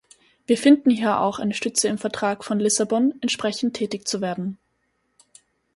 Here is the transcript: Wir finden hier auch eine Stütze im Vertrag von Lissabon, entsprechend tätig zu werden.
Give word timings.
Wir 0.47 0.57
finden 0.57 0.89
hier 0.89 1.19
auch 1.19 1.37
eine 1.37 1.53
Stütze 1.53 1.87
im 1.87 1.99
Vertrag 1.99 2.43
von 2.43 2.59
Lissabon, 2.59 3.13
entsprechend 3.21 3.75
tätig 3.75 4.07
zu 4.07 4.19
werden. 4.19 4.57